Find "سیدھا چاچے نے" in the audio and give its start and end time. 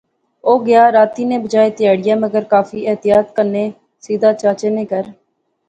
4.05-4.83